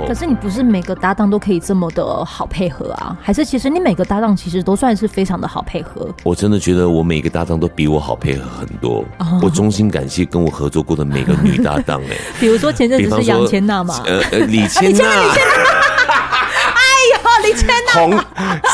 [0.00, 0.08] 候。
[0.08, 3.16] 可是你不是每个搭档都可以这么的好配合啊？
[3.22, 6.08] 还是其实你每个搭档其实都算是非常的好配合？
[6.22, 9.04] 我真的觉得我每个搭档都比我好配合很多。
[9.18, 12.20] 哦、我衷心感谢跟我合作过的每个女搭档哎、欸。
[12.40, 14.02] 比如说前阵子是杨千娜嘛？
[14.06, 15.04] 呃呃，李千娜。
[17.42, 18.18] 李千娜红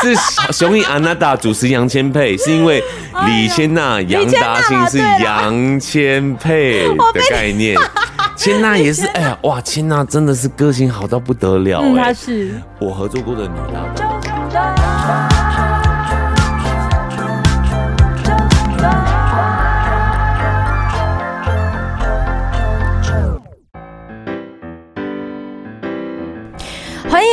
[0.02, 2.82] 是雄鹰安娜达主持杨千霈， 是因为
[3.24, 7.78] 李千娜杨达兴是杨千霈的概念，
[8.46, 12.52] 千娜也是， 哎呀哇，千娜真的是个性好到不得了，哎，她是。
[12.78, 14.15] 我合作过的女搭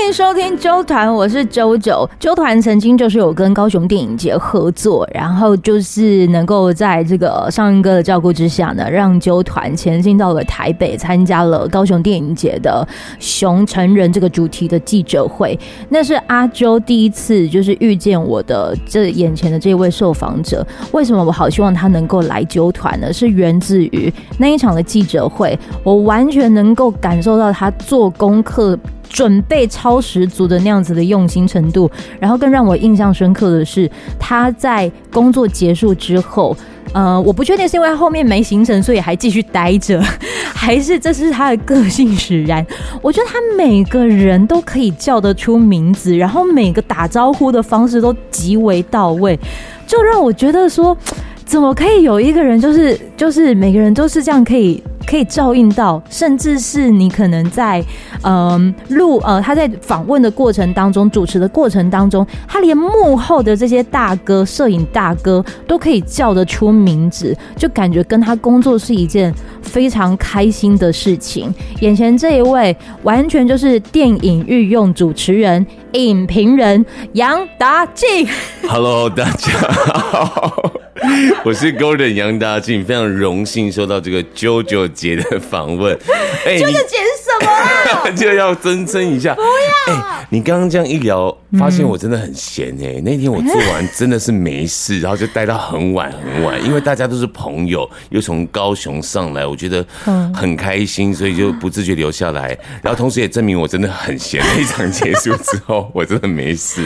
[0.04, 2.08] 欢迎收听周团，我是周九。
[2.20, 12.86] 周团曾经就是有跟高雄电影节合作，然后就是能够在这个上一个的照顾之下呢，让周团前进到了台北，参加了高雄电影节的
[13.18, 15.58] “熊成人”这个主题的记者会。
[15.88, 20.68] 那是阿周第一次就是遇见我的这眼前的这位受访者。
[20.92, 23.14] 为什么我好希望他能够来啾团呢？
[23.14, 28.78] 是源自于那一场的记者会，我完全能够感受到他做功课。
[29.10, 36.56] 准备超十足的那样子的用心程度，然后更让我印象深刻的是，他在工作结束之后，
[36.94, 40.02] 呃，我不确定是因为后面没行程，所以还继续待着，
[40.54, 42.66] 还是这是他的个性使然。
[43.02, 49.40] 我觉得他每个人都可以叫得出名字，然后每个打招呼的方式都极为到位，
[49.86, 50.98] 就让我觉得说，
[51.46, 54.82] 怎么可以有一个人，就是就是每个人都是这样可以。
[55.06, 57.84] 可以照应到，甚至是你可能在，
[58.24, 71.54] 嗯，录呃，他在访问的过程当中，主持的过程当中，他连幕后的这些大哥、摄影大哥都可以叫得出名字，就感觉跟他工作是一件非常开心的事情。
[71.82, 78.28] 眼前这一位，完全就是电影御用主持人、影评人杨达钦。
[78.68, 80.72] Hello，大家好。
[81.44, 85.98] 我是 Golden 杨达俊，非常荣幸受到这个 JoJo 姐的访问。
[86.46, 87.83] JoJo 姐是什么啊？
[88.16, 89.36] 就要尊称一下。
[89.36, 89.96] 不要。
[89.96, 93.02] 哎，你刚刚这样一聊，发现我真的很闲哎。
[93.04, 99.86] 那天我做完真的是没事，然后就待到很晚很晚，因为大家都是朋友，又从高雄上来，我觉得
[100.34, 102.58] 很开心，所以就不自觉留下来。
[102.82, 104.42] 然后同时也证明我真的很闲。
[104.42, 106.82] 那一场结束之后，我真的没事。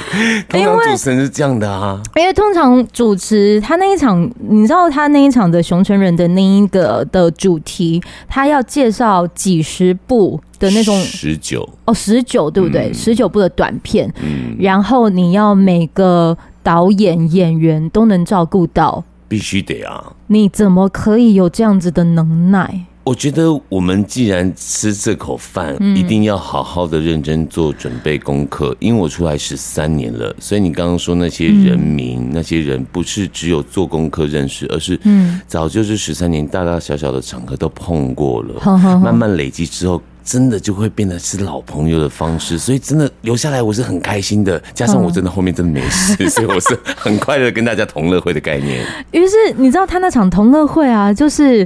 [0.50, 4.07] 通常主持人是这样的啊，因为通常主持他那一场。
[4.07, 12.91] 场，你知道他那一场的熊成人的那一个的主题，他要介绍几十部的那种十九哦，十九对不对？
[12.94, 20.13] 十九、嗯、部的短片，嗯、然后你要每个导演演员都能照顾到，必须得啊！
[20.28, 22.85] 你怎么可以有这样子的能耐？
[23.03, 28.75] 我觉得我们既然吃这口饭，一定要好好的认真做准备功课。
[28.81, 35.00] 因为我出来十三年了，所以你刚刚说那些人名、那些人，不是只有做功课认识，而是
[35.47, 38.59] 早就是十三年大大小小的场合都碰过了，
[39.01, 42.59] 慢慢累积之后，真的就会变得是老朋友的方式。
[42.59, 44.61] 所以真的留下来，我是很开心的。
[44.73, 48.85] 加上我真的后面真的没事， 所以我是很快乐跟大家同乐会的概念。
[49.11, 51.65] 于是你知道他那场同乐会啊，就是。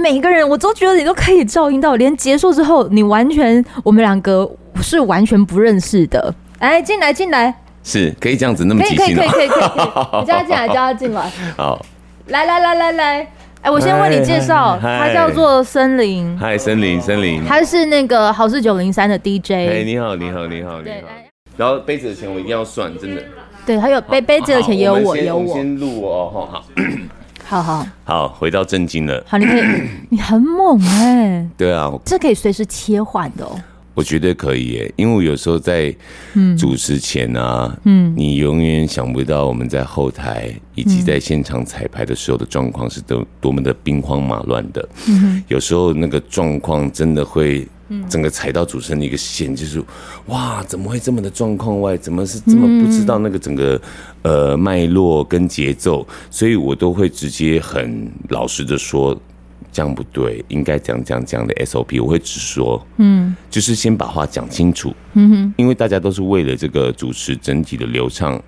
[0.00, 4.44] 每个人，我都觉得你都可以照应到，连结束之后，你完全我们两个
[4.82, 6.34] 是完全不认识的。
[6.58, 9.46] 哎，进来，进来，是可以这样子那么可以，可以，可以，可以。
[9.46, 11.30] 你叫他进来，叫他进来。
[11.56, 11.86] 好，
[12.26, 13.28] 来来来来来，
[13.66, 16.38] 哎，我先为你介绍，他叫做森林。
[16.38, 19.50] 嗨，森林，森林，他是那个好事九零三的 DJ。
[19.50, 21.08] 哎，你好，你好，你好，你好。
[21.56, 23.20] 然后杯子的钱我一定要算，真的。
[23.66, 25.52] 对，还有杯杯子的钱也有我，有我。
[25.52, 26.64] 先录哦，好。
[27.48, 29.20] 好好 好，回到正经了。
[29.26, 29.62] 好，你可以，
[30.10, 31.48] 你很猛哎、欸。
[31.58, 33.50] 对啊，这可以随时切换的哦。
[33.96, 35.92] 我觉得可以耶，因为我有时候在
[36.56, 44.86] 主持前啊，嗯，你永远想不到我们在后台以及在现场彩排的时候的状况是多多么的兵荒马乱的。
[45.08, 47.66] 嗯，有时候那个状况真的会。
[48.08, 49.80] 整个踩到主持人的一个线，就是
[50.26, 51.96] 哇，怎么会这么的状况外？
[51.96, 53.80] 怎么是这么不知道那个整个
[54.22, 56.04] 呃脉络跟节奏？
[56.28, 59.16] 所以我都会直接很老实的说，
[59.76, 68.42] 这样不对，应该讲讲讲的 SOP，我会直说，嗯，就是先把话讲清楚，嗯哼，因为大家都是为了这个主持整体的流畅，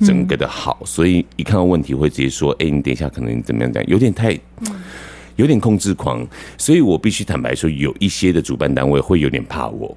[0.00, 4.40] 整个的好，所以一看到问题会直接说，哎，你等一下可能怎么样讲，有点太。
[5.36, 6.24] 有点控制狂，
[6.58, 9.96] 所以我必须坦白说，有一些的主办单位会有点怕我，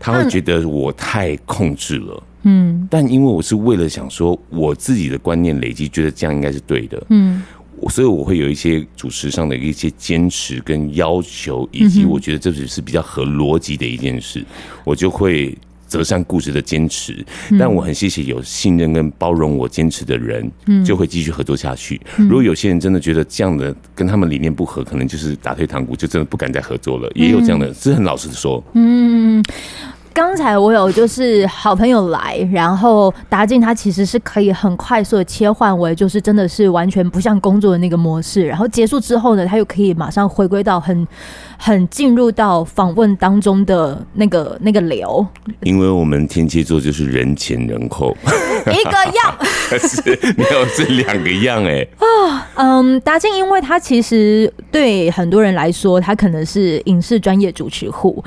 [0.00, 2.22] 他会觉得我太控制了。
[2.42, 7.00] 嗯，但因为我是为了想说我自己的观念累积，觉得这样应该是对的。
[7.10, 7.44] 嗯，
[7.88, 14.44] 所以我会有一些主持上的一些坚持跟要求，以及我觉得这只是比较合逻辑的一件事，
[14.84, 15.56] 我就会。
[15.86, 17.24] 择善固执的坚持，
[17.56, 20.50] 但我很谢谢有信任跟包容我坚持的人，
[20.84, 22.00] 就会继续合作下去。
[22.16, 27.08] 如果有些人真的觉得这样的跟他们理念不合，可能就是打退堂鼓，就真的不敢再合作了。
[27.14, 28.64] 也有这样的，是很老实的说。
[28.72, 29.44] 嗯。
[30.14, 41.06] 刚才我有就是好朋友来，然后达进他其实是可以很快速的切换为就是真的是完全不像工作的那个模式，然后结束之后呢，他又可以马上回归到很
[41.58, 45.26] 很进入到访问当中的那个那个流。
[45.62, 48.16] 因为我们天蝎座就是人前人后
[48.66, 49.34] 一个样，
[49.80, 50.02] 是
[50.36, 58.22] 没有是两个样哎啊嗯，达进因为他其实对很多人来说，他可能是影视专业主持户，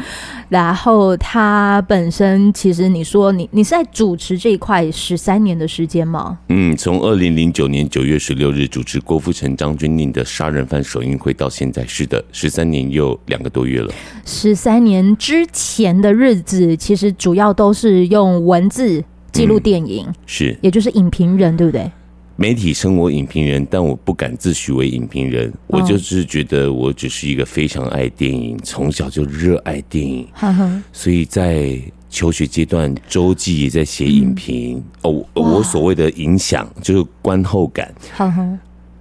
[0.50, 1.77] 然后他。
[1.78, 6.40] 他本身其实，你说你你是在主持这一块十三年的时间吗？
[6.50, 13.94] 嗯，从二零零九年九月十六日主持郭富城、张钧甯的杀人犯首映会到现在，是的，十三年又两个多月了。
[14.26, 21.92] 十三年之前的日子，其实主要都是用文字记录电影，嗯、是，也就是影评人，对不对？
[22.40, 25.52] 媒体称我影评人，但我不敢自诩为影评人。
[25.66, 30.28] 我就是觉得我只是一个非常爱电影，从小就热爱电影，
[30.94, 34.84] 所以在求学阶段，周记也在写影评。
[35.02, 37.94] 哦，我所谓的影响就是观后感。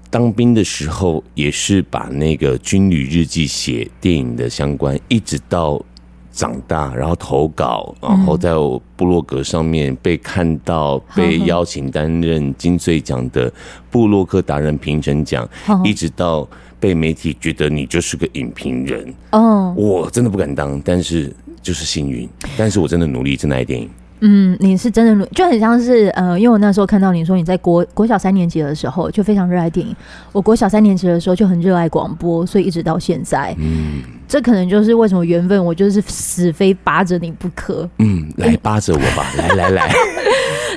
[0.09, 5.85] 当兵的时候也是把那个军旅日记写电影的相关，一直到。
[6.37, 13.51] 长大，然后投稿，然后在我部落格上面被看到，被邀请担任金穗奖的
[13.91, 15.49] 部落客达人评审奖，
[15.83, 16.47] 一直到
[16.79, 19.15] 被媒体觉得你就是个影评人。
[19.33, 23.89] 哦，我真的不敢当，但是就是幸运，但是我真的努力，真的爱电影。
[24.21, 29.95] 嗯，你是真的就很像是呃，因为我那时候看到你说你在国国小三年级的时候就非常热爱电影，
[30.33, 37.89] 我国小三年级的时候就很热爱广播，所以一直到现在，嗯，这可能就是为什么缘分，我就是死非扒着你不可。
[37.99, 39.95] 嗯，来扒着我吧， 来来来，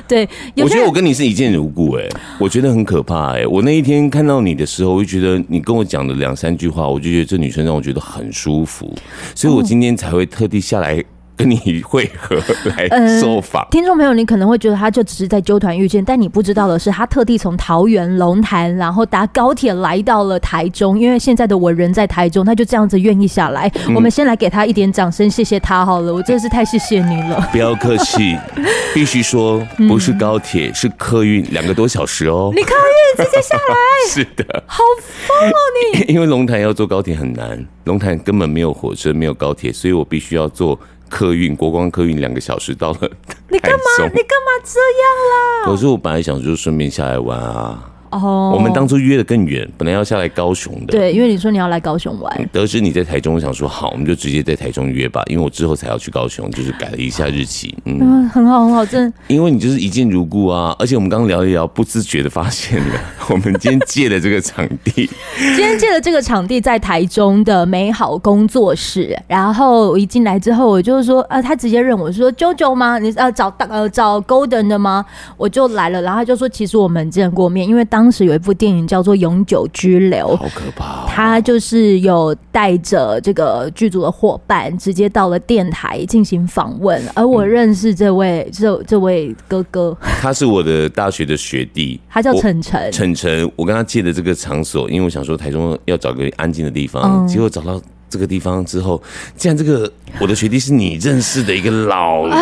[0.06, 2.06] 对，我觉得我跟你是一见如故，哎，
[2.38, 8.94] 我觉得很可怕，哎，我那一天看到你的时候，我就觉得你跟我讲的两三句话，我就觉得这女生让我觉得很舒服，
[9.34, 11.02] 所以我今天才会特地下来。
[11.40, 12.86] 跟你会合来
[13.18, 23.72] 受访、呃，听众朋友，你可能会觉得他就只是在纠团遇见，但你不知道的是，他特地从桃园龙潭，然后搭高铁来到了台中，因为现在的我人在台中，他就这样子愿意下来。
[23.86, 27.48] 嗯、我们先来给他一点掌声，谢谢他好了，我真的是太谢谢你了。
[27.50, 28.36] 不要客气，
[28.92, 29.58] 必须说
[29.88, 32.52] 不是高铁，是客运，两个多小时哦。
[32.54, 33.74] 你客运直接下来？
[34.08, 34.82] 是的，好
[35.26, 35.54] 疯哦
[35.94, 36.12] 你！
[36.12, 40.78] 因为龙潭要坐高铁很难，龙潭根本没有火车，没有高铁，所以我必须要坐。
[41.10, 43.10] 客运国光客运两个小时到了，
[43.50, 44.04] 你干嘛？
[44.04, 45.66] 你干嘛这样啦？
[45.66, 47.90] 可是我本来想就顺便下来玩啊。
[48.10, 50.92] 哦，我们当初约的更远，本来要下来高雄的。
[50.92, 52.48] 对，因为你说你要来高雄玩。
[52.52, 55.22] 得知你在台中，我想说好，我们就直接在台中约吧。
[55.26, 57.74] 因为我之后才要去高雄，就是改了一下日期。
[57.84, 59.16] 嗯，很好，很好，真的。
[59.28, 62.94] 因为你就是一见如故啊，而且我们刚刚聊一聊，不自觉的发现了，
[63.28, 65.08] 我们今天借的这个场地，
[65.38, 69.16] 今天借的这个场地在台中的美好工作室。
[69.28, 72.98] 然后我一进来之后，我就是说，呃，他直接认我说，JoJo 吗？
[72.98, 75.06] 你呃找呃找 Golden 的吗？
[75.36, 77.99] 我就来了，然后他就说，其实我们见过面，因为当。
[78.00, 81.04] 当时有一部电影叫做《永久居留》，好可怕哦。
[81.06, 86.98] 他就是有带着这个剧组的伙伴，直接到了电台进行访问。
[87.14, 92.90] 而我认识这位这这位哥哥，他是我的大学的学弟，他叫晨晨。
[92.90, 97.78] 晨晨，我跟他借的这个场所，因为我想说台中要找个安静的地方，结果找到
[98.10, 99.02] 这个地方之后，
[99.36, 99.90] 既然这个
[100.20, 102.36] 我的学弟是你认识的一个老的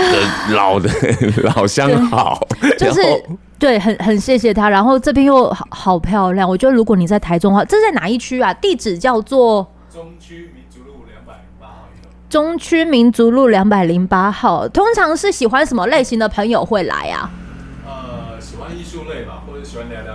[0.51, 0.91] 老的
[1.45, 2.45] 老相好，
[2.77, 3.01] 就是。
[3.61, 4.71] 对，很很谢谢他。
[4.71, 8.55] 然后这边又好好漂亮，我觉得如果你在台中的话，这是在哪一区啊？
[8.55, 11.89] 地址叫做中区民族路两百零八号。
[12.31, 17.29] 中区民族路两百零八号，通常是喜欢什么类型的朋友会来啊？
[17.85, 20.15] 呃，喜欢艺术类吧，或者喜欢聊聊。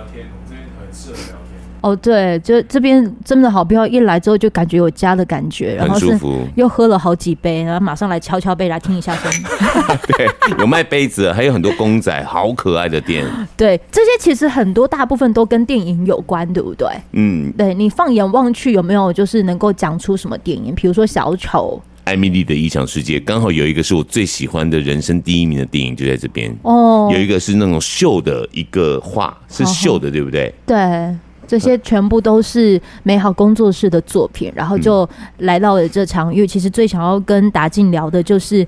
[1.84, 6.18] 哦，对，就这边真的好漂亮，一来之后就感觉有家的感觉，然后是
[6.54, 9.42] 又喝了好几杯，然后马上来敲敲杯来听一下声音。
[10.16, 10.26] 对，
[10.60, 13.22] 有卖杯子，还有很多公仔，好可爱的店。
[13.54, 16.88] 对，这些其实很多大部分都跟电影有关，对不对？
[17.12, 20.74] 嗯，对，你放眼望去，有没有就是能够讲出什么电影？
[20.74, 26.50] 比如说小丑、艾米丽的异想世界，刚好有一个是我最喜欢的人生第一名的电影，就在这边。
[26.62, 30.50] 哦，有一个是那种秀的一个画，是秀的，对不对？
[30.64, 31.14] 对。
[31.46, 35.08] 这些全部都是美好工作室的作品，然后就
[35.38, 36.34] 来到了这场。
[36.34, 38.66] 因为其实最想要跟达进聊的就是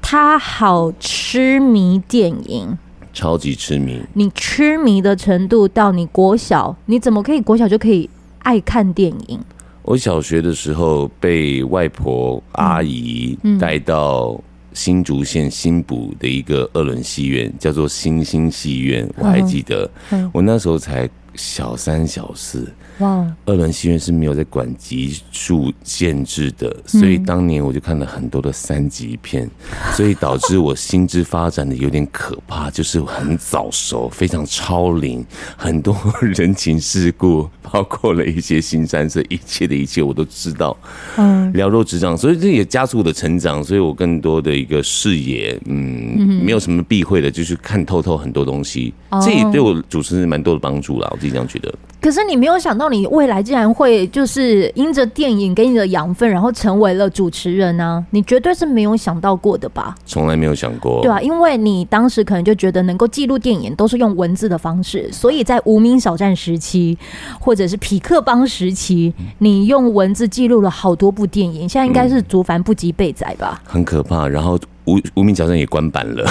[0.00, 2.76] 他好痴迷电影，
[3.12, 4.00] 超级痴迷。
[4.14, 8.08] 你痴迷的程度到你国小，你怎么可以国小就可以
[8.40, 9.40] 爱看电影？
[9.82, 14.36] 我小学的时候被外婆阿姨带到
[14.72, 19.88] 新竹县新埔的一个二轮戏院，叫做星星戏院，我还记得，
[20.32, 22.66] 我那时候才小三小四。
[22.98, 23.30] 哇！
[23.44, 29.48] 二轮戏院是没有在管级数限制的，所以当年我就看了很多的三级片，
[29.94, 35.22] 所以导致我心智发展的有点可怕，就是很早熟，非常超龄，
[35.58, 40.74] 很多人情世故， 包括了一些新三色，一切的一切我都知道，
[41.18, 51.74] 嗯，了若指掌，所以这也加速我的成长，所以我更多的一个视野，嗯，没有什么避讳的，就是看透透很多东西，这也对我主持人蛮多的帮助啦，我自己这样觉得。
[52.00, 58.06] 可是你没有想到，你未来竟然会就是因着电影给你的养分，然后成为了主持人呢、啊？
[58.10, 59.92] 你绝对是没有想到过的吧？
[60.04, 66.96] 从来没有想过，对啊，因为你当时可能就觉得能够记录电影都是用文字的方式，所以在无名小站时期，
[67.40, 73.60] 或者是匹克邦时期，你用文字记录了好多部电影，现在应该是竹凡不及被宰吧？
[73.64, 74.28] 很可怕。
[74.28, 76.24] 然后无无名小站也关版了。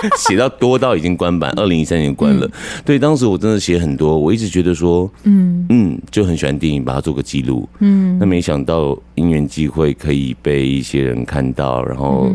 [0.18, 2.46] 写到多到已经关版，二零一三年关了。
[2.46, 2.52] 嗯、
[2.84, 7.68] 对，当时我真的写很多，我一直觉得说，嗯嗯，就很喜欢电影，把它做个记录。
[7.80, 12.30] 嗯，那没想到因缘际会可以被一些人看到，然后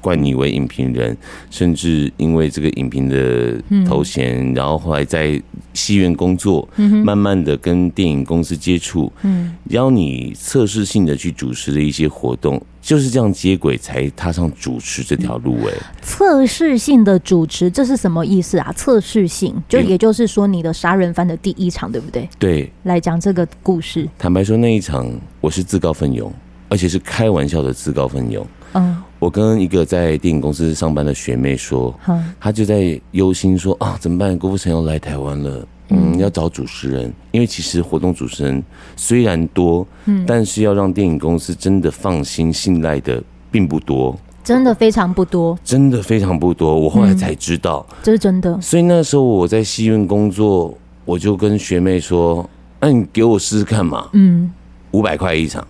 [0.00, 1.16] 冠你为影评人，
[1.50, 5.40] 甚至因为这个影评的头衔，然后后来在
[5.74, 12.60] 戏院工作，慢慢的跟电影公司接触，嗯，邀你测试性的去主持的一些活动。
[12.80, 13.10] 就是。
[13.10, 15.58] 这样接轨，才踏上主持这条路。
[15.66, 17.96] 哎，测试性的主持，这是。
[17.98, 18.72] 什么意思啊？
[18.74, 20.26] 测试性，就也就是。
[20.26, 22.28] 说，你的杀人犯的第一场，对不对？
[22.38, 24.08] 对，来讲这个故事。
[24.16, 25.10] 坦白说，那一场
[25.40, 25.62] 我是。
[25.62, 26.32] 自告奋勇，
[26.68, 26.98] 而且是。
[27.00, 28.46] 开玩笑的自告奋勇。
[28.74, 31.94] 嗯，我跟一个在电影公司上班的学妹说，
[32.38, 34.38] 她就在忧心说啊，怎么办？
[34.38, 35.66] 郭富城要来台湾了。
[35.90, 38.62] 嗯，要找主持人，因为其实活动主持人
[38.94, 46.78] 虽然多，嗯，但是要让电影公司真的放心信赖的并不多，真的非常不多，真的非常不多。
[46.78, 48.60] 我后来才知道，这是真的。
[48.60, 52.46] 所以那时候我在戏院工作，我就跟学妹说
[52.78, 54.52] ：“那你给我试试看嘛。”嗯，
[54.90, 55.66] 五百块一场，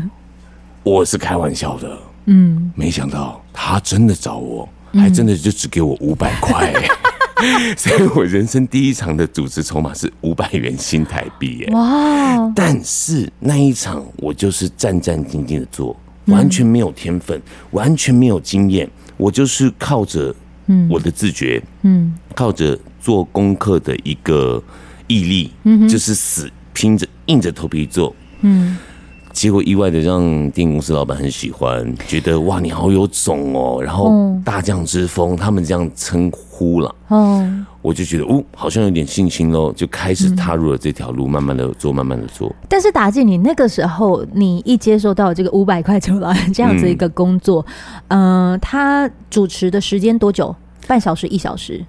[0.82, 1.98] 我是开玩笑的。
[2.26, 6.72] 嗯，没想到他真的找我，还真的就只给我五百块。
[7.74, 11.68] 所以我人生第一场的组织筹码是五百元新台币耶！
[11.72, 12.52] 哇！
[12.54, 15.96] 但是那一场我就是战战兢兢的做，
[16.26, 18.86] 完全没有天分，完全没有经验，
[19.16, 20.34] 我就是靠着
[20.90, 24.62] 我的自觉，嗯，靠着做功课的一个
[25.06, 28.76] 毅力，嗯，就是死拼着硬着头皮做，嗯。
[29.32, 30.20] 结果意外的让
[30.50, 34.12] 电影公司老板很喜欢，觉得哇，你好有种哦，然后
[34.44, 37.48] 大将之风，他们这样称呼了，哦，
[37.80, 42.54] 我就觉得哦，好像有点信心喽，就开始踏入了这条路，慢慢的做，慢慢的做。
[42.68, 47.64] 但是达进，你那个时候你一接受到这个五百块酬劳这样子一个工作，
[48.08, 50.54] 嗯，他主持的时间多久？
[50.86, 51.84] 半小时、一小时？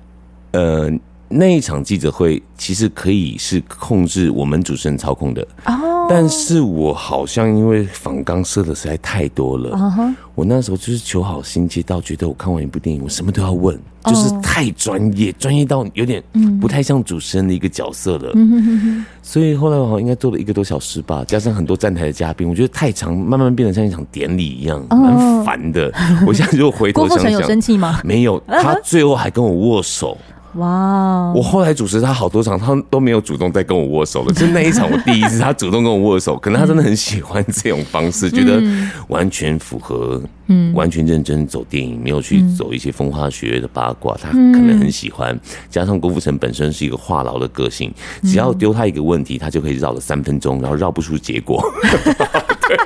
[0.51, 0.91] 呃。
[1.32, 5.76] 那一场记者会其实可以是控制我们主持人操控的，oh.
[6.10, 10.14] 但是我好像因为访纲设的实在太多了，uh.
[10.36, 14.14] 我那时候就是求好心切到觉得我看完一部电影，我什么都要问，oh.
[14.14, 16.22] 就是太专业，专业到有点
[16.60, 18.34] 不太像主持人的一个角色了。
[18.34, 19.04] Mm.
[19.24, 25.86] 所以后来我好像应该做了一个多小时吧，加上很多站台的嘉宾，我觉得太长，慢慢变得像一场典礼一样，蛮烦的。
[25.86, 26.30] Oh.
[26.30, 28.02] 我现在就回头想想，郭富城有生气吗？
[28.04, 30.18] 没有，他最后还跟我握手。
[30.55, 34.34] 哇.我后来主持他好多场，他都没有主动再跟我握手了。
[34.34, 38.62] 就那一场，我第一次他主动跟我握手，可能 他真的很喜欢这种方式，觉得
[39.08, 45.39] 完全符合，嗯，完全认真走电影，没有去走一些风花雪月的八卦，他可能很喜欢。
[45.70, 47.93] 加上郭富城本身是一个话痨的个性，
[48.24, 51.63] 只要丢他一个问题，他就可以绕了三分钟，然后绕不出结果。
[52.67, 52.77] 对，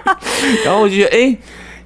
[0.63, 1.38] 然后我就觉得，哎、欸。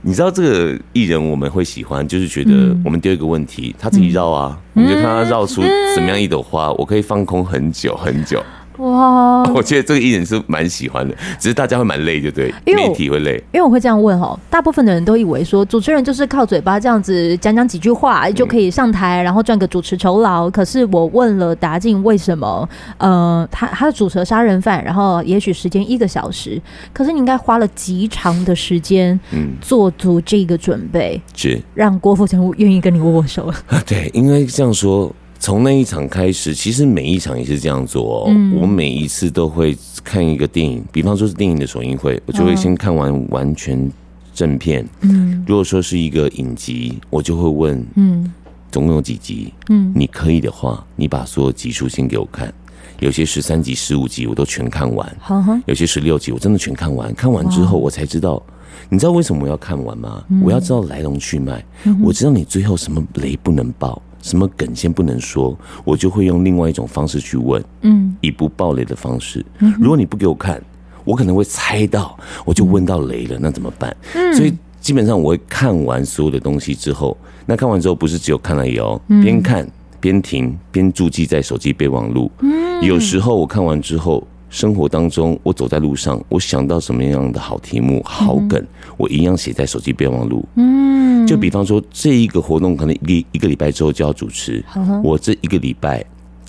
[0.01, 5.61] 你知道这个艺人我们会喜欢，就是觉得我们丢一个问题，他自己绕啊，我们就看他绕出
[5.93, 8.41] 怎么样一朵花，我可以放空很久很久。
[8.79, 13.35] 哇，我觉得这个艺人是蛮喜欢的，只是大家会蛮累，就对，媒体会累。
[13.51, 20.49] 因为我会这样问哦，大部分的人都以为说主持人就是靠嘴巴这样子讲讲几句话就可以上台，然后赚个主持酬劳。
[20.49, 22.67] 可是我问了达进为什么，
[22.97, 26.61] 呃，他他主持杀人犯，然后也许时间一个小时，
[26.93, 33.51] 可是你应该花了极长的时间，嗯，做足这个准备，是让郭富城愿意跟你握握手。
[33.85, 35.13] 对，应该这样说。
[35.39, 38.25] 从那一场开始，其实每一场也是这样做哦。
[38.27, 43.89] 嗯、我每一次都会看一个电影，比方说是电影的首映会，我就会先看完完全
[44.33, 44.85] 正片。
[45.01, 48.31] 嗯，如果说是一个影集，我就会问，嗯，
[48.69, 49.53] 总共有几集？
[49.69, 52.53] 嗯，你可以的话，你把所有集数先给我看。
[52.99, 55.17] 有些十三集、十五集我都全看完，
[55.65, 57.15] 有些十六集我真的全看完。
[57.15, 58.43] 看完之后，我才知道，
[58.89, 60.21] 你知道为什么我要看完吗？
[60.43, 61.63] 我要知道来龙去脉，
[62.03, 69.45] 我知道你最后什么雷不能爆，什么梗先不能说，我就会用另外一种方式去问，嗯，以不爆雷的方式。
[69.79, 70.61] 如果你不给我看，
[71.03, 73.95] 我可能会猜到，我就问到雷了，那怎么办？
[74.15, 79.67] 嗯所以基本上我会看完所有的东西之后，那看完之后不是只有看而已哦，边看。
[80.01, 82.31] 边停边注记在手机备忘录。
[82.39, 88.63] 嗯，有时候我看完之后，生活当中我走在路上，我想到什么样的好题目、好梗，
[88.97, 90.43] 我一样写在手机备忘录。
[90.55, 94.63] 嗯，就比方说这一个活动可能一一个礼拜之后就要主持，
[95.03, 96.03] 我这一个礼拜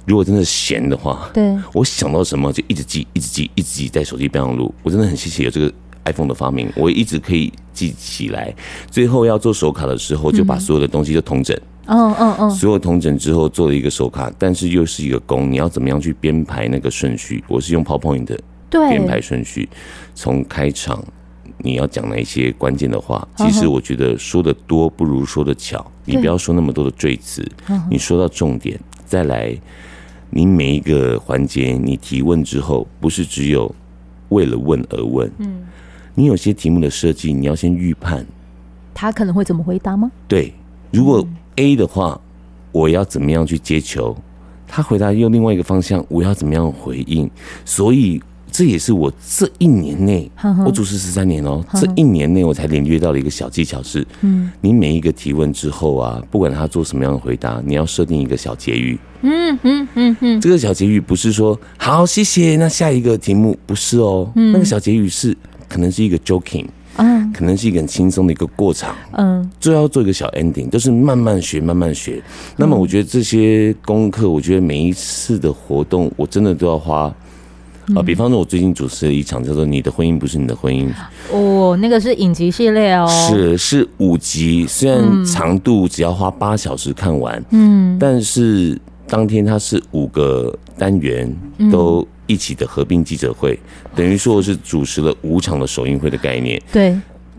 [0.06, 4.74] 如果真的闲的话，对，我想到什么就一直记、一直记、一直记在手机备忘录。
[4.82, 5.72] 我真的很谢谢有这个
[6.06, 8.52] iPhone 的发明，我一直可以记起来。
[8.90, 11.54] 最后要做手卡的时候，就把所有的东西都统整。
[11.56, 17.42] 嗯嗯嗯嗯，所有同整之后做了一个手卡，但是又是一个工，你要怎么样去编排那个顺序？
[17.48, 18.40] 我是用 PowerPoint 的
[18.88, 19.68] 编排顺序，
[20.14, 21.02] 从开场
[21.58, 23.26] 你要讲哪一些关键的话。
[23.36, 27.44] 其实我觉得说的多不如说的巧，你不要说那么多的赘词，
[27.90, 29.56] 你说到重点，再来，
[30.30, 33.74] 你每一个环节你提问之后，不是只有
[34.28, 35.62] 为了问而问，嗯，
[36.14, 38.24] 你有些题目的设计，你要先预判
[38.94, 40.10] 他可能会怎么回答吗？
[40.28, 40.54] 对，
[40.92, 41.26] 如果。
[41.56, 42.20] A 的话，
[42.72, 44.16] 我要怎么样去接球？
[44.66, 47.28] 他回答用另外一个方向，我要怎么样回应？
[47.64, 50.30] 所以这也是我这一年内，
[50.64, 58.98] 我主持十三年哦，这一年内我才领略到了一个小技巧是：嗯，你每一个提问之后啊，不管他做什么样的回答，你要设定一个小结语。
[59.22, 65.36] 嗯嗯嗯嗯，这个小结语不是说好谢谢，那下一个题目不是哦，那个小结语是
[65.68, 66.66] 可能是一个 joking。
[66.96, 72.20] 嗯，可能是一个很轻松的一个过场，嗯，最后要做一个小 ending，都是慢慢学，慢慢学。
[72.56, 77.02] 那么我觉得这些功课，我觉得每一次的活动，我真的都要花
[77.94, 78.02] 啊。
[78.04, 80.88] 比方说，我最近主持了一场叫做《你的婚姻不是你的婚姻》，
[81.32, 91.34] 哦，那个是影集系列哦，是是五集，虽然长度只要花八小时看完，嗯，但是当天它是五个单元
[91.70, 92.06] 都。
[92.30, 93.58] 一起的合并记者会，
[93.96, 96.62] 等于说是主持了五场的首映会的概念。
[96.72, 96.96] 对，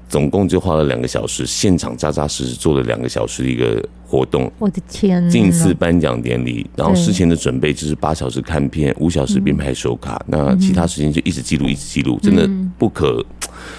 [0.10, 4.52] 总共就花了两个小时，现场扎扎实实做了两个小时的一个活动。
[4.60, 5.30] 我的天！
[5.30, 13.26] 近似颁奖典礼，然后事前的准备就是八小时看片，五小时编排手卡，那其他时间就一直记录，一直记录，真的不可。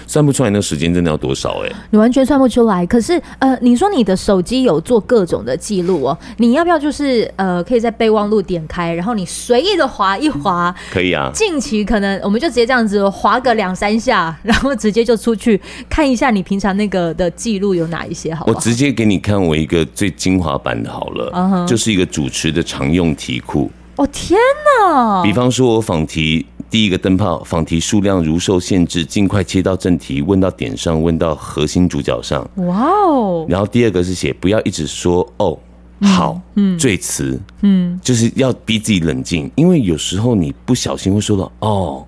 [0.07, 2.85] 算不出来那个时间真的要多少哎、欸，你完全算不出来。
[2.85, 11.29] 可是呃，你说你的手机有做各种的记录哦，你要不要就是呃，可以在备忘录点开，然后你随意的划一划，可以啊。
[11.33, 18.51] 近期可能我们就直接这样子划个两三下，然后直接就出去看一下你平常那个的记录有哪一些好好？
[18.51, 21.67] 我直接给你看我一个最精华版的好了，uh huh.
[21.67, 23.69] 就是一个主持的常用题库。
[23.95, 24.39] 哦天
[24.81, 25.21] 哪！
[25.21, 26.45] 比方说我访题。
[26.73, 32.49] 第一个灯泡，访题数量如受限制，尽快切到正题，问到点上，问到核心主角上。
[32.55, 33.45] 哇哦！
[33.47, 35.55] 然后第二个是写不要一直说哦，
[36.01, 42.03] 好，嗯，最词，嗯，就是要逼自己冷静，因为有时候你不小心会说到哦。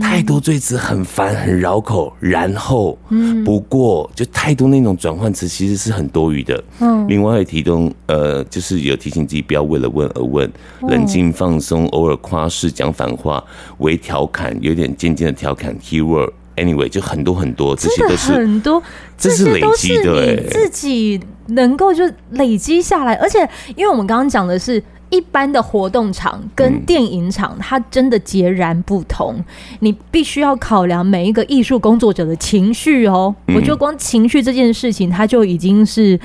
[0.00, 2.98] 太多赘词很烦很绕口，然后，
[3.44, 6.62] 不过就太多那种转换词其实是很多余的。
[6.80, 10.50] 嗯，另外会提供呃，就是有提醒自己不要为了问而问，
[10.82, 13.42] 冷静放松，偶尔夸饰讲反话，
[13.78, 15.76] 微调侃，有点渐渐的调侃。
[15.78, 18.82] Keyword anyway 就很多很多，这些都是很多，
[19.16, 23.38] 这是累积的，你自己能够就累积下来，而且
[23.76, 24.82] 因为我们刚刚讲的是。
[25.10, 29.42] 一般的活动场跟电影场，它真的截然不同。
[29.80, 33.34] 你必须要考量每一个艺术工作者的情绪哦。
[33.46, 36.20] 我觉得光情绪这件事情，它就已经是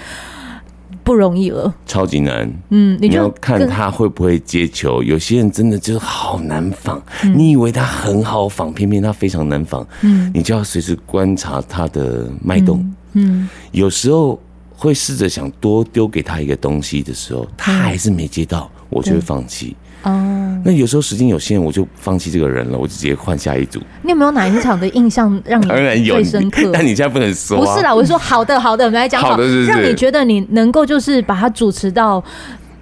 [1.04, 2.52] 不容易了，超级难。
[2.72, 5.02] 嗯，你要看他会不会接球。
[5.02, 7.02] 有些人真的就是好难访，
[7.36, 9.88] 你以为他很好仿，偏偏他非常难仿。
[10.02, 12.86] 嗯，你就要随时观察他的脉动。
[13.14, 14.38] 嗯，有时候。
[14.76, 19.76] 会试着想多丢给他一个东西的时候，他还是没接到，我就会放弃。
[20.04, 23.80] 哦，那有时候时间有限，我就放弃这个人了，我就直接换下一组。
[24.02, 26.70] 你有没有哪一场的印象让你最深刻？
[26.74, 27.58] 但你现在不能说。
[27.58, 32.22] 不是啦，我是说好的，好的，我们来讲好的，让你觉得你能够就是把它主持到，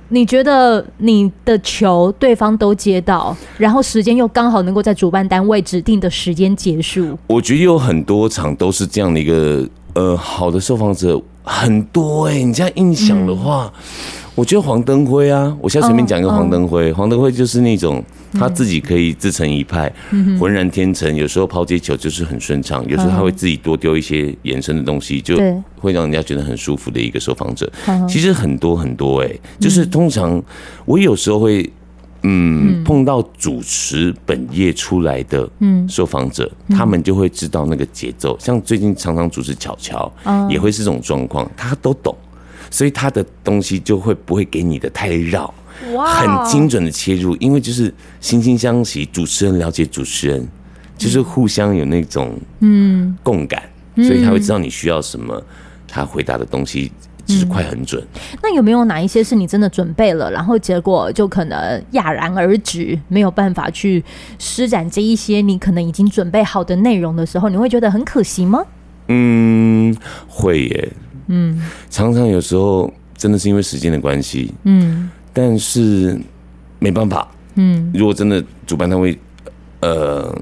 [0.10, 7.16] 你觉得你的球对方都接到，然后时间又刚好能够在主办单位指定的时间结束。
[7.28, 9.70] 我觉得有很多场都是这样的一个。
[9.94, 13.72] 呃，好的受访者，很多哎、欸，你这样印象的话。
[13.76, 13.82] 嗯
[14.34, 16.92] 我觉得黄登辉啊，我现在随便讲一个黄登辉。
[16.94, 18.02] 黄登辉就是那种
[18.32, 19.92] 他自己可以自成一派，
[20.40, 21.14] 浑然天成。
[21.14, 25.36] 有时候抛接球就是很顺畅，有时候他会自己多丢一些延伸的东西，就
[25.76, 27.70] 会让人家觉得很舒服的一个受访者。
[28.08, 30.42] 其实很多很多哎、欸，就是通常
[30.86, 31.70] 我有时候会
[32.24, 35.50] 嗯碰到主持本业出来的
[35.88, 38.38] 受访者，他们就会知道那个节奏。
[38.40, 40.12] 像最近常常主持巧巧，
[40.50, 42.16] 也会是这种状况，他都懂。
[42.70, 45.54] 所以他的东西就会不会给你的太绕，
[46.06, 50.48] 很精准的切入，因为就是惺惺相惜，主持人了解主持人，
[50.98, 53.18] 就是互相有那种嗯。
[53.22, 53.62] 共感，
[53.98, 55.44] 所以他会知道你需要什么，
[55.86, 56.90] 他回答的东西
[57.34, 58.04] 就是快很准。
[58.44, 64.04] 那有没有哪一些是你真的准备了，然后结果就可能戛然而止，没有办法去
[64.38, 68.64] 施展这一些你可能已经准备好的内容的时候，你会觉得很可惜吗？
[69.08, 69.96] 嗯，
[70.28, 70.90] 会耶。
[71.28, 76.20] 嗯，常常有时候真的是因为时间的关系，嗯，但是
[76.80, 79.18] 没办法，嗯，如果真的主办单位
[79.80, 80.36] 呃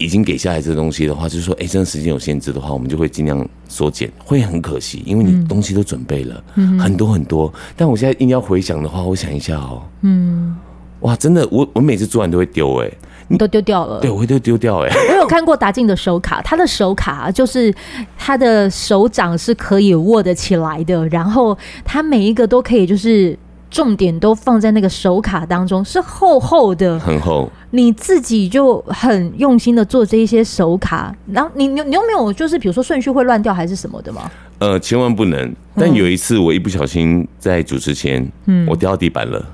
[0.00, 10.56] 已经给下来这个东西的话，就是说，哎、欸，真的时间有限制的话，我们就会尽量缩减，会很可惜，因为你东西都准备了，嗯，很多很多，但我现在硬要回想的话，我想一下哦，嗯，
[11.00, 12.90] 哇，真的，我我每次做完都会丢哎。
[13.32, 14.90] 你都丢掉了，对，我会都丢掉哎。
[15.10, 17.72] 我有看过达静的手卡，他的手卡就是
[18.18, 23.38] 他的手掌是可以握得起来的，然后他每一个都可以就是
[23.70, 27.50] 重点都放在那个手卡当中，是厚厚的，很厚。
[27.70, 34.28] 你自己就很用心的做这一些手卡，然后你你你有没有就是比如说顺序会乱掉还是什么的吗？
[34.58, 35.54] 呃，千万不能。
[35.76, 39.46] 但有一次我一不小心在主持前，嗯，我掉到地板了。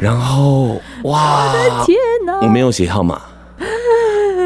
[0.00, 2.40] 然后哇，我的天哪！
[2.42, 3.20] 我没有写号码，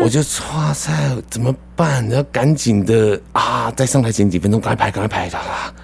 [0.02, 0.20] 我就
[0.54, 0.92] 哇塞，
[1.28, 2.08] 怎么办？
[2.10, 3.70] 要赶紧的啊！
[3.76, 5.30] 在上台前几分钟，赶快排，赶快排，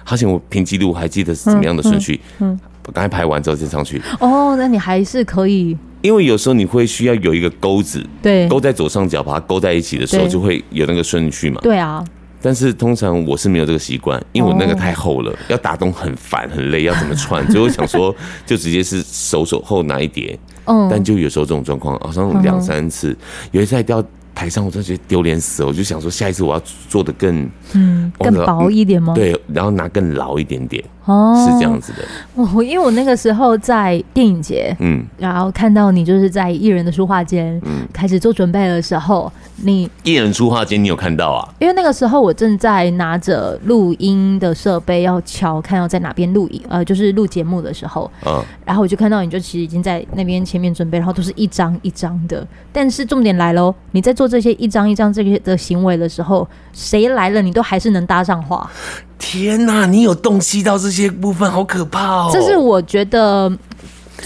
[0.03, 2.59] 好险我凭记录还记得是怎么样的顺序，嗯，
[2.93, 4.01] 赶快排完之后再上去。
[4.19, 11.59] 哦，那你还是可以，因为有时候你会需要有一个钩子，对，勾在左上角，把它勾在一起的时候，就会有那个顺序嘛。
[11.61, 12.03] 对啊。
[12.41, 17.43] 但是通常我是没有这个习惯，因为我那个太厚了，要打洞很烦很累，要怎么串？
[17.49, 20.37] 所以我想说，就直接是手手后拿一叠。
[20.65, 23.15] 嗯，但就有时候这种状况，好像两三次，
[23.51, 25.69] 有一次还掉台上，我真的觉得丢脸死了。
[25.69, 29.13] 我就想说，下一次我要做的更嗯更薄一点吗？
[29.13, 30.83] 对，然后拿更牢一点点。
[31.05, 31.99] 哦，是这样子的。
[32.33, 41.47] 我因为我那个时候在电影节，嗯，然后看到你就是在艺人的书画间，嗯，开始做准备的时候，你艺人书画间你有看到啊？
[41.59, 52.45] 因为那个时候我正在拿着录音的设备要瞧，看要在哪边录影，呃，就是录节目的时候，嗯，然后我就看到你就其实已经在那边前面准备，然后都是一张一张的。
[52.73, 58.69] 但是重点来喽，你在做这些一张一张这些的行为的时候，谁来了你都还是能搭上话。
[59.17, 62.29] 天哪，你有洞悉到这些部分，好可怕哦！
[62.31, 63.49] 这是我觉得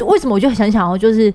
[0.05, 1.33] 为什么我就想想要，就是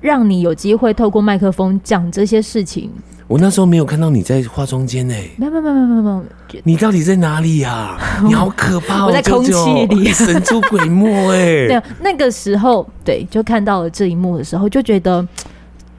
[0.00, 2.90] 让你有机会透过麦克风讲这些事情。
[3.26, 6.24] 我那时候没有看到你在化妆间呢，没有没有没有没有没有，
[6.62, 7.98] 你到底在哪里呀？
[8.22, 9.06] 你好可怕！
[9.06, 9.52] 我在空气
[9.86, 11.66] 里神出鬼没哎！
[11.80, 15.26] 对，那个时候对，就看到了这一幕的时候，就觉得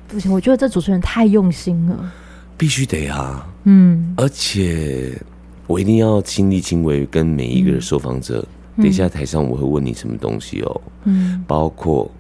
[0.08, 2.12] 不行，我觉得这主持人太用心了，
[2.56, 5.12] 必须得啊，嗯，而且。
[5.68, 8.46] 我一定要亲力亲为，跟每一个受访者。
[8.78, 12.12] 等一下台上我会问你什么东西哦，嗯，包括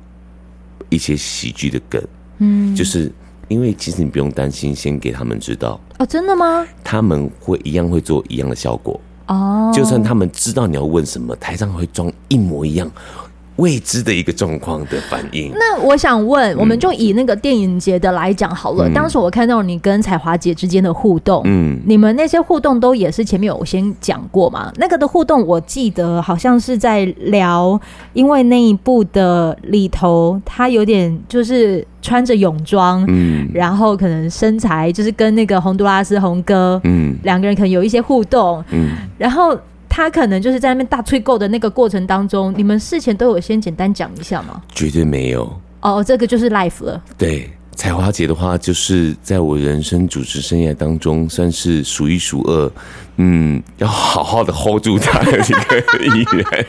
[0.88, 2.02] 一些喜剧的梗，
[2.38, 3.12] 嗯，就是
[3.50, 5.78] 因为其实你不用担心，先给他们知道。
[6.00, 6.66] 哦，真的吗？
[6.82, 8.98] 他们会一样会做一样的效果。
[9.28, 12.90] 哦，就算他们知道你要问什么，台上会装一模一样。
[13.58, 15.52] 未知的一个状况的反应。
[15.54, 18.88] 那我想问，我们就以那个电影节的来讲好了。
[18.88, 24.72] 嗯、当时我看到你跟彩华姐之间的互动，嗯，你们那些互动都也是前面有先讲过嘛？
[24.78, 27.80] 那个的互动，我记得好像是在聊，
[28.14, 39.58] 因为那一部的里头，他有点就是穿着泳装，嗯，然后可能身材就是跟那个洪都拉斯洪哥，嗯，两个人可能有一些互动，嗯，然后。
[39.96, 44.62] 他可能就是在那边大吹够的那个过程当中，你们事前都有先简单讲一下吗？
[44.74, 45.50] 绝对没有。
[45.80, 47.02] 哦，这个就是 life 了。
[47.18, 47.50] 对。
[47.78, 52.72] 彩华姐的话，就是在我人生主持生涯当中，算是数一数二，
[53.18, 56.66] 嗯，要好好的 hold 住他的一个艺人。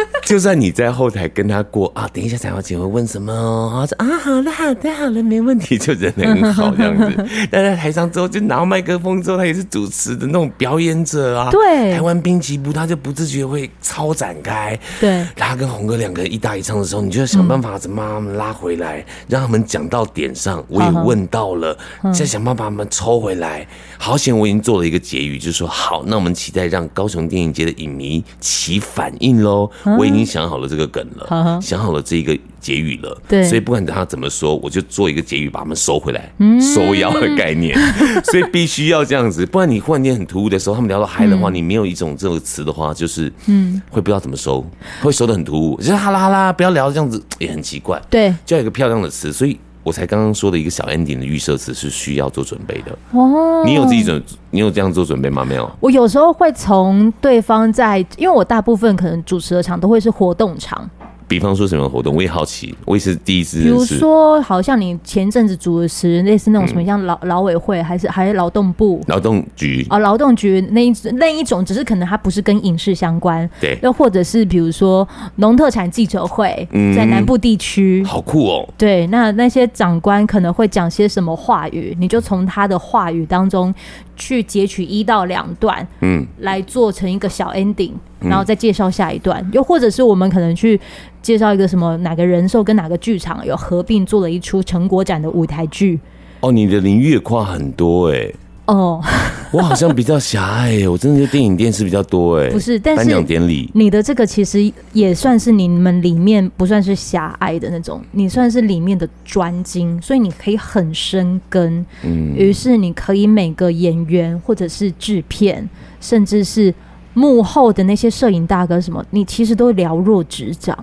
[0.26, 7.26] 就算你在后台跟他过啊，等一下彩华姐会问什么哦，说啊，好了好的好了，没问题，就人很好这样子。
[7.50, 11.50] 但在台上之后，就拿到麦克风之后，他也是主持的那种表演者啊。
[11.50, 14.78] 对，台湾滨崎步，他就不自觉会超展开。
[14.98, 20.00] 对，他跟红哥两个人一搭一唱的时候，你就要想办法怎么把他们拉回来，嗯、让他们讲到。
[20.00, 21.76] 到点上，我也问到了，
[22.14, 23.66] 再想办法把他们抽回来。
[23.98, 29.68] 好险，我已经做了一个结语，就是说好，那我们期待让高雄电影节的影迷起反应喽。
[29.98, 33.20] 我已经想好了这个梗了，想好了这个结语了。
[33.26, 37.76] 对，所以不管他怎么说，我就做一个结语把他们收回来，收腰的概念。
[38.30, 44.64] 所以必须要这样子，不然你忽然间很突兀的时候，他们聊到嗨的话，你没有一种这个词的话，就是嗯，会不知道怎么收，
[45.00, 48.00] 会收的很突兀，就是哈啦哈啦，不要聊这样子也很奇怪。
[48.10, 49.58] 对，就要一个漂亮的词，所以。
[49.82, 53.62] 我才刚刚说的一个小 ending 的预设词是需要做准备的哦。
[53.64, 55.44] 你有自己准，你有这样做准备吗？
[55.44, 55.70] 没有。
[55.80, 60.88] 我有时候会从对方在，因为我大部分可能主持的场都会是活动场。
[61.30, 63.62] 比方说什么活动，我也好奇，我也是第一次。
[63.62, 73.48] 比如说，好像你前阵子主持类似那种什么，像劳劳委会，还是还是劳动部、劳动局哦，劳动局那一那一种，只是可能它不是跟影视相关。
[73.60, 73.78] 对。
[73.80, 78.68] 又或者是比如说农特产记者会，在南部地区，好酷哦。
[78.76, 83.72] 对，那那些长官可能会讲些什么话语，你就从他的话语当中
[84.20, 87.94] 去截取一到两段，嗯，来做成一个小 ending。
[88.20, 90.78] 然后再介绍下一段，又或者是我们可能去
[91.22, 95.98] 介绍一个什么哪个人寿跟哪个剧场有合并做了一出成果展的舞台剧。
[96.40, 98.30] 哦，你的领域也跨很多哎。
[98.72, 99.02] 哦，
[99.50, 102.48] 我好像比较狭隘，我真的就电影电视比较多哎。
[102.50, 111.84] 不是，但是颁奖典礼，你的这个其实也算是你们里面不算是狭隘的那种，你算是里面的专精，所以你可以很深耕。
[112.02, 115.68] 嗯，于是你可以每个演员或者是制片，
[116.00, 116.72] 甚至是。
[117.12, 120.78] 幕后的那些摄影大哥什么，你其实都了若指掌，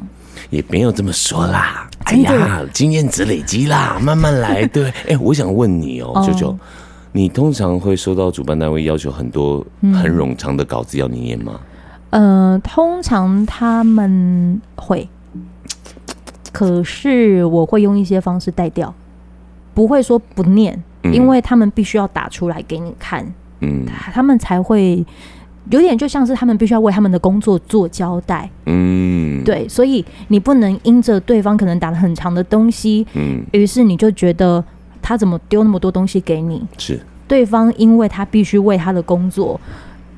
[0.49, 1.89] 也没有这么说啦。
[2.03, 4.65] 哎呀，经验值累积啦，慢慢来。
[4.67, 6.59] 对， 哎、欸，我想问你哦、喔，九九，
[7.17, 11.59] 你通常会收到主办单位要求很多很冗长的稿子要你念吗？
[12.11, 15.09] 嗯、呃，通常他们会，
[16.51, 18.93] 可是我会用一些方式带掉，
[19.73, 23.25] 不会说不念，因为他们必须要打出来给你看，
[23.61, 25.03] 嗯，他们才会。
[25.69, 34.63] 有点就像是他们必须要为他们的工作做交代，嗯，对，所以你不能因着对方可能打了很长的东西，嗯，于是你就觉得
[35.07, 36.61] 他怎么丢那么多东西给你？
[36.77, 39.57] 是对方，因为他必须为他的工作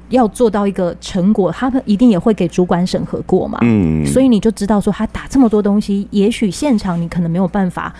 [0.10, 7.94] 要做到一个成果，他们一定也会给主管审核过嘛，嗯，所以你就知道说他打这么多东西，也许现场你可能没有办法。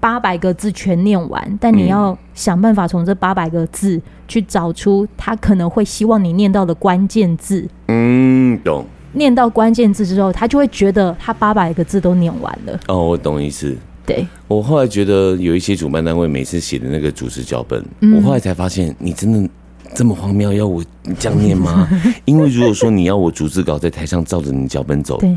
[0.00, 7.68] 八百个字全念完，但你要想办法从这八百个字去找出他可能会希望你念到的关键字。
[7.88, 8.84] 嗯，懂。
[9.14, 12.78] 念到关键字之后，他就会觉得他八百个字都念完了。
[12.86, 13.76] 哦，我懂意思。
[14.08, 19.48] 对，我后来觉得有一些主办单位每次写的那个主持脚本，嗯，我后来才发现，你真的
[19.94, 20.82] 这么荒谬，要我
[21.18, 21.88] 这样念吗？
[22.24, 25.36] 因为如果说你要我逐字稿在台上照着你脚本走，对。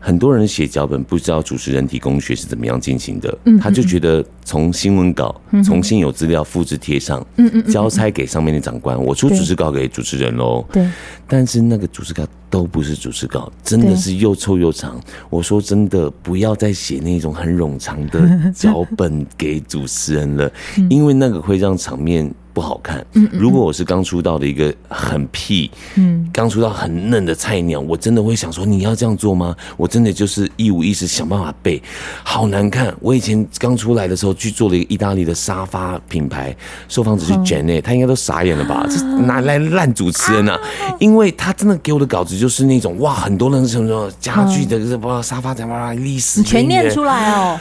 [0.00, 7.24] 很多人写脚本不知道主持人体工学是怎么样进行的，他就觉得从新闻稿从现有资料复制贴上，
[7.68, 10.64] 交差给上面的长官，我出主持稿给主持人喽。
[10.72, 10.88] 对，
[11.28, 14.98] 但是那个主持稿都不是主持稿，真的是又臭又长。
[15.28, 20.50] 我说真的，不要再写那种很冗长的 脚本给主持人了，
[20.88, 22.32] 因为那个会让场面。
[22.52, 23.04] 不好看。
[23.32, 29.54] 如果我是刚出道的一个很屁，嗯，刚出道很嫩的菜鸟，我真的会想说，你要这样做吗？
[29.76, 31.82] 我真的就是一五一十想办法背，
[32.22, 32.94] 好难看。
[33.00, 36.54] 我以前刚出来的时候去做了一个意大利的沙发品牌，
[36.88, 38.86] 受访者是 Janet，他应该都傻眼了吧？
[38.88, 40.58] 这哪来烂主持人啊？
[40.98, 47.58] 因为他真的给我的稿子就是那种哇，很多人什么什么家具的什么沙发怎么历史全念出来哦。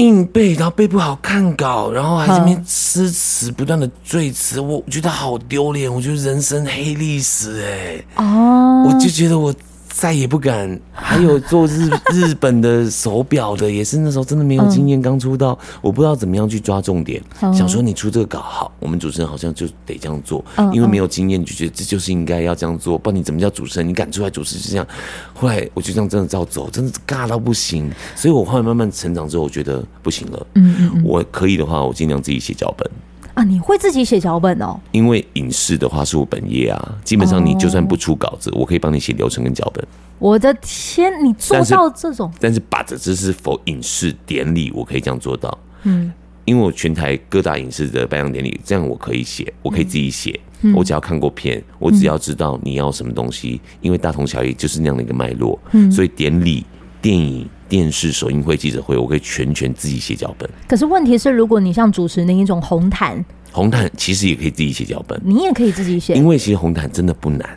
[0.00, 9.54] 硬背，然后背不好看稿，然后还这边诗词不断的赘词，我觉得好丢脸，我觉得人生黑历史哎，哦，我就觉得我。
[9.90, 10.80] 再也不敢。
[10.92, 17.20] 还有做日日本的手表的，也是那时候真的没有经验，刚出道，我不知道怎么样去抓重点。
[17.52, 22.96] 想说你出这个稿好，我们主持人好像就得这样做，因为没有经验，就觉得这就是应该要这样做。
[22.96, 23.88] 不然你怎么叫主持人？
[23.88, 24.86] 你敢出来主持就这样。
[25.34, 27.90] 后来我就这样真的照走，真的尬到不行。
[28.14, 30.46] 所以我后来慢慢成长之后，我觉得不行了。
[30.54, 32.88] 嗯，我可以的话，我尽量自己写脚本。
[33.40, 34.78] 啊，你会自己写脚本哦？
[34.92, 39.82] 因为影视的话是我本业啊，基本上你就算不出稿子，我可以帮你写流程跟脚本。
[40.18, 42.30] 我的天，你做到这种？
[42.38, 45.58] 但是把这只是否影视典礼，我可以这样做到。
[45.84, 46.12] 嗯，
[46.44, 50.38] 因为我全台各大影视的颁奖典礼，这样我可以写，我可以自己写。
[50.74, 55.58] 我只要看过片，我只要知道你要什么东西，因为大同小异，就是那样的一个脉络。
[55.72, 56.66] 嗯，所以典礼、
[57.00, 57.48] 电影。
[57.70, 60.50] 电视首映会、记者会，我可以全权自己写脚本。
[60.68, 67.48] 可是问题是，如果你像主持那一种红毯，红毯其实也可以自己写脚本，你也可以自己写，因为其实红毯真的不难。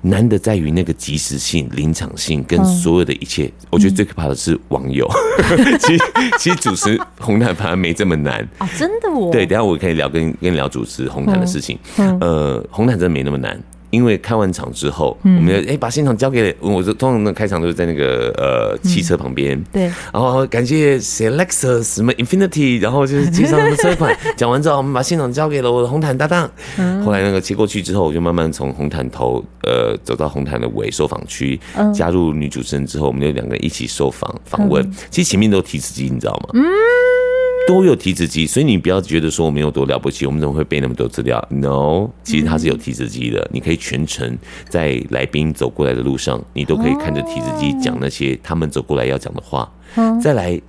[0.00, 3.52] 难的在于那个即时性、临场性跟所有的一切。
[3.68, 5.06] 我觉得最可怕的是网友。
[5.78, 6.04] 其实，
[6.38, 8.66] 其实主持红毯反而没这么难啊！
[8.78, 11.78] 真的哦对，等下我可以聊跟跟你聊主持红毯的事情。
[11.98, 13.60] 呃，红毯真的没那么难。
[13.94, 26.50] 因为开完场之后，我们要哎把现场交给我，就通常那开场都是在那个呃汽车旁边，对，然后感谢谁 Lexus 什么 Infinity，然后就是介绍他们车款， 讲完之后，我们把现场交给了我的红毯搭档。
[27.04, 31.58] 后来那个接过去之后，我就慢慢从红毯头呃走到红毯的尾受访区，
[31.94, 34.90] 加入女主持人之后，我们就两个人一起受访访问。
[35.10, 36.48] 其实前面都提词机，你知道吗？
[36.54, 37.23] 嗯。
[37.66, 44.36] 都有提词机，所以你不要觉得说我们有多了不起，我们怎么会背那么多资料？No，其实它是有提词机的，你可以全程
[44.68, 49.72] 在来宾走过来的路上，你都可以看着提词机讲那些他们走过来要讲的话。
[50.22, 50.60] 再来，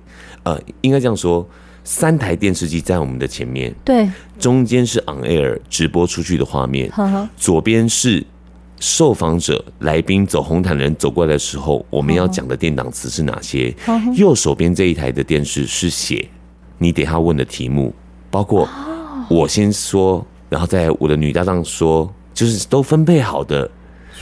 [0.44, 1.46] 呃，应该这样说，
[1.84, 6.90] 三台电视机在我们的前面，对，中间是 on air 直播出去的画面，
[7.36, 8.24] 左边是
[8.80, 13.74] 受访者来宾走红毯的人走过来的时候，我们要讲的电档词是哪些？
[14.14, 16.26] 右手边这一台的电视是写。
[16.78, 17.94] 你等下问的题目，
[18.30, 18.68] 包括
[19.28, 23.70] 我先说，然后再我的女搭档说，就是都分配好的。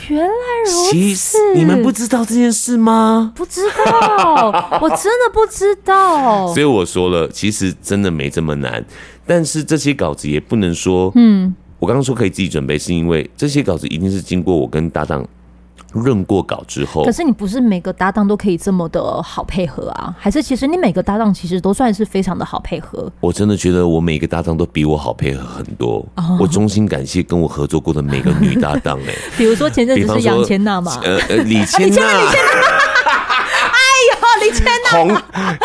[0.09, 0.29] 原来
[0.67, 3.33] 如此，你们不知道这件事吗？
[3.35, 4.47] 不知道，
[4.83, 6.53] 我真的不知道。
[6.53, 8.85] 所以我说了，其实真的没这么难，
[9.27, 15.27] 但是这些稿子也不能说，嗯，我刚刚说可以自己准备，是因为这些稿子一定是经过我跟搭档。
[15.95, 20.15] 润过稿之后，可是你不是每个搭档都可以这么的好配合啊？
[20.19, 23.11] 还是其实你每个搭档其实都算是非常的好配合？
[23.21, 26.05] 我真的觉得我每个搭档都比我好配合很多。
[26.17, 26.41] Oh.
[26.41, 29.19] 我衷心感谢跟我合作过的每个女搭档哎、欸。
[29.39, 31.95] 比如说前阵子是杨千娜嘛，呃呃 李千娜。
[31.95, 32.54] 李千娜
[34.95, 35.17] 红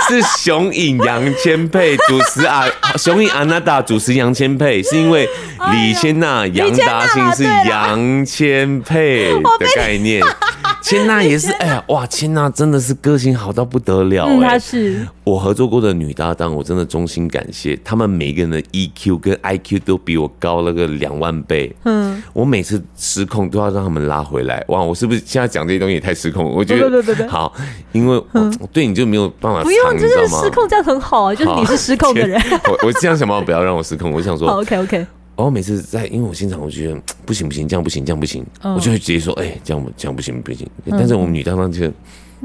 [0.08, 2.66] 是熊影杨千霈主持啊，
[2.98, 5.30] 熊影阿娜达主持杨千霈，是因为
[5.72, 10.24] 李千娜杨达兴是杨千霈的概念。
[10.90, 21.72] 千娜 也是，哎呀，哇，千娜真的是个性好到不得了，哎、嗯，她是我合作过的女搭档，我真的衷心感谢他们每个人的 EQ 跟 IQ 都比我高了个两万倍。
[21.84, 24.64] 嗯，我每次失控都要让他们拉回来。
[24.70, 26.52] 哇，我是不是现在讲这些东西也太失控了？
[26.52, 27.54] 我觉得对对对好，
[27.92, 32.42] 因为我对你就没有办法，不用，就是失控这样很好啊，就是你是失控的人。
[32.68, 35.06] 我我这样想办法不要让我失控，我想说，OK OK。
[35.40, 40.70] 然后每次在，因为我现场，我觉得不行不行，这样不行，这样不行，我就会直接说，哎，这样这样不行不行。
[40.90, 41.88] 但是我们女搭档就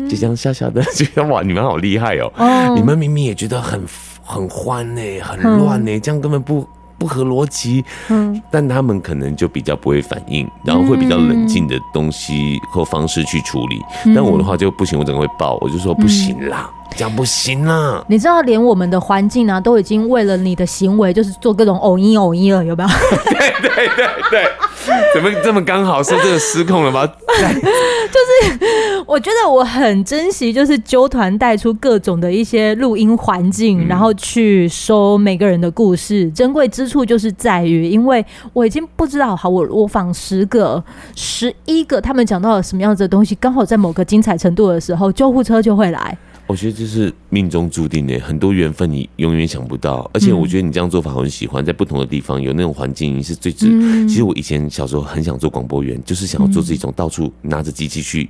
[0.09, 2.31] 就这样笑笑的， 觉得哇，你们好厉害哦！
[2.77, 3.83] 你们明明也觉得很
[4.23, 6.65] 很欢呢，很乱呢，这样根本不
[7.05, 7.85] 不合逻辑。
[8.09, 13.83] 嗯，但他们可能就比较不会反应，然后会比较冷静的东西或方式去处理。
[14.15, 16.71] 但我的话就不行，我整个会爆，我就说不行啦。
[16.97, 18.05] 这样不行啊！
[18.07, 22.89] 你知道，连我们的环境啊，都已经为了你的行为，就是做各种偶一偶一了，有没有？
[23.25, 24.47] 对对对对，
[25.15, 27.07] 怎么这么刚好是这个失控了吗？
[27.35, 36.31] 就是我觉得我很珍惜，就是纠团带出各种的一些录音环境，然后去收每个人的故事。
[36.31, 40.83] 珍贵之处就是在于，因为我已经不知道，好，我我访十个、
[41.17, 46.17] 十一个，他们讲到了什么样子的东西，刚好在某个精彩程度的时候，救护车就会来。
[46.47, 50.09] 我觉得这是命中注定的，很多缘分你永远想不到。
[50.13, 53.67] 而且我觉得你这样做法我很喜欢，在不同的地方有那种环境是最值。
[54.07, 58.29] 其实我以前小时候很想做广播员，就是想要做这种到处拿着机器去。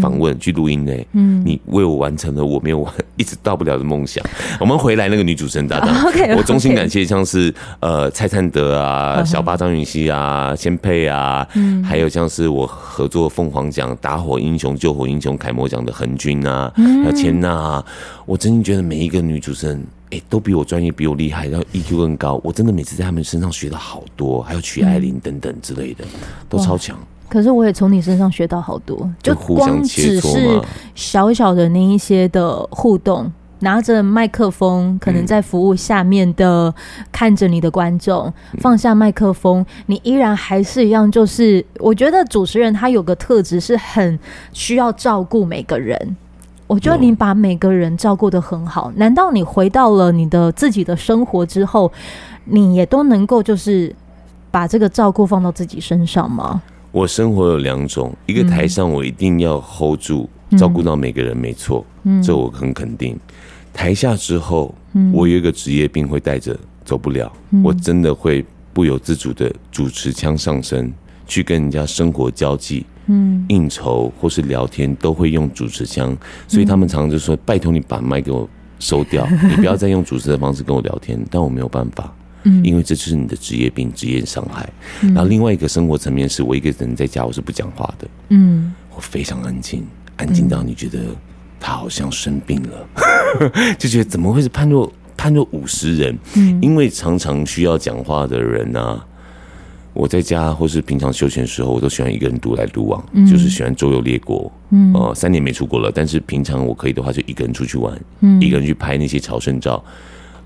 [0.00, 4.24] 访问去录音呢，嗯，你为我完成了我没有完 一直到不了的梦想。
[4.60, 5.88] 我们回来那个女主持人搭档，
[6.36, 11.82] 我衷心感谢，像是呃蔡灿德啊、小巴张云熙啊、千佩啊，嗯。
[11.84, 17.84] 还有像是我合作凤凰奖打火英雄、救火英雄楷模奖的恒军啊，还有千娜啊，
[18.26, 22.40] 我真心觉得每一个女主持人哎都比我专业，比我厉害，然后 EQ 更高。
[22.42, 26.04] 我真的每次在他们身上学到好多，还有曲爱玲等等之类的，
[26.48, 26.98] 都超强。
[27.28, 30.60] 可是我也从你身上学到好多，就光只是
[30.94, 36.72] 小小的那一些的互动，拿着麦克风，可能在服务下面的
[37.10, 41.10] 看着你的观众，放下麦克风，你依然还是一样。
[41.10, 44.18] 就是我觉得主持人他有个特质是很
[44.52, 46.16] 需要照顾每个人，
[46.66, 48.92] 我觉得你把每个人照顾得很好。
[48.96, 51.90] 难道你回到了你的自己的生活之后，
[52.44, 53.94] 你也都能够就是
[54.50, 56.62] 把这个照顾放到自己身上吗？
[56.96, 61.84] 我生活有两种，一个台上我一定要 hold 住，照顾到每个人，没错，
[62.24, 63.14] 这我很肯定。
[63.70, 64.74] 台下之后，
[65.12, 67.30] 我有一个职业病会带着走不了，
[67.62, 70.90] 我真的会不由自主的主持腔上升，
[71.26, 72.86] 去跟人家生活交际，
[73.48, 76.16] 应酬或是聊天都会用主持腔，
[76.48, 82.10] 所以他们常常就说：“拜托你把麦给我收掉， 你不要再用主持的方式跟我聊天。”但我没有办法。
[82.46, 84.68] 嗯，因为这就是你的职业病、职业伤害。
[85.02, 89.84] 然后另外一个生活层面是，我一个人在家我是不讲话的，嗯，我非常安静，
[90.16, 90.98] 安静到你觉得
[91.60, 92.88] 他好像生病了，
[93.78, 96.18] 就觉得怎么会是判若判若五十人？
[96.36, 99.06] 嗯，因为常常需要讲话的人呢、啊。
[99.92, 104.52] 我在家或是平常休闲的时候，我都喜欢一个人独来独往，嗯，就是喜欢周游列国。
[104.68, 109.82] 嗯，呃，三年没出国了，但是平常我可以的话，就一个人出去玩，嗯，一个人去拍那些朝圣照，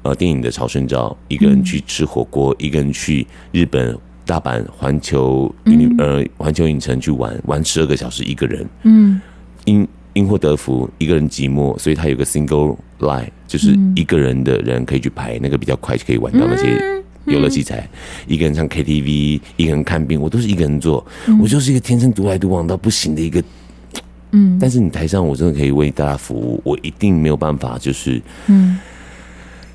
[0.02, 5.54] 呃，电影的朝圣照，一个人去吃火锅，一个人去日本大阪环球，
[5.98, 8.66] 呃，环球影城去玩，玩十二个小时一个人。
[8.84, 9.20] 嗯，
[9.64, 17.00] 因因祸得福，一个人寂寞，所以他有个 single line，就是一个人的人可以去拍，那个比较快就可以玩到那些。
[17.26, 17.86] 游乐器材，
[18.26, 21.06] 一个人唱 KTV，一个人看病，我都是一个人做。
[21.26, 23.44] 嗯、我就是一个天生独来独往到不行的一个。
[24.32, 28.78] 嗯，但是你台上，我真的可以为大家服务，我一定没有办法，就是嗯，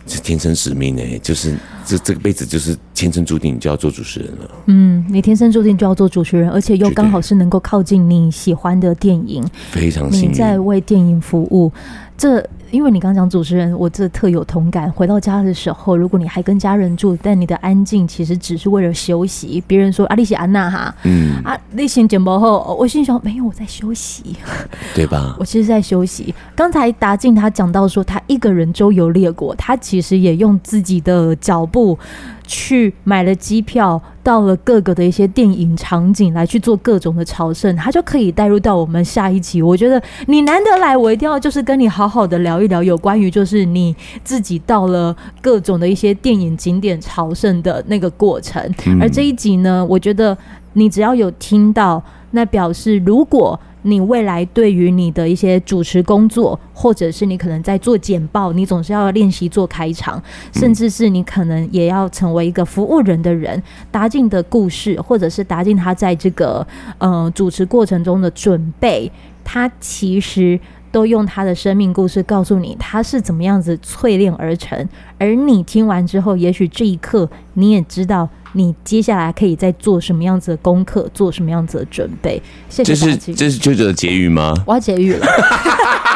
[0.08, 4.52] 是天生使命呢、欸，就是这这个辈子就是天生注定你就要做主持人了。
[4.68, 11.72] 嗯，你天生注定就要做主持人，而且又刚好是能够靠近你喜欢的电影，非常幸运，你在为电影服务。
[12.18, 12.48] 这。
[12.76, 14.92] 因为你刚刚讲主持人，我这特有同感。
[14.92, 19.64] 回到家的时候，如果你还跟家人住，但你的安静其实只是为了休息。
[19.66, 24.36] 别人说啊，你是安娜哈，嗯啊，例行简报后，我心想没有，我在休息，
[24.94, 25.38] 对吧？
[25.40, 26.36] 我其实在休息。
[26.54, 31.98] 刚才达静他讲到说，他一个人周游列国，他其实也用自己的脚步。
[32.46, 39.62] 去买了机票，到了各个的一些电影场景来去做各种的朝圣，他就可以带入到我们下一集。
[39.62, 48.62] 我觉得你难得来，我一定要就是跟你好好的聊一聊有关于就是你自己到了各种的一些电影景点朝圣的那个过程。
[49.00, 50.38] 而这一集呢，我觉得
[50.74, 53.60] 你只要有听到，那表示如果。
[53.86, 60.22] 你未来对于你的一些主持工作，或者是你可能在做简报，你总是要练习做开场，
[60.54, 63.62] 甚至是你可能也要成为一个服务人的人。
[63.92, 66.66] 达进的故事，或者是达进他在这个
[66.98, 69.12] 呃主持过程中的准备，
[69.44, 70.60] 他其实
[70.96, 74.88] 都用他的生命故事告诉你他是怎么样子淬炼而成。
[75.18, 78.30] 而你听完之后，也许这一刻你也知道。
[78.54, 82.42] 你接下来可以再做什么样子的功课，做什么样子的准备？
[82.70, 82.96] 谢谢。
[82.96, 84.54] 这是这是舅舅的结语吗？
[84.66, 85.28] 我要结语了。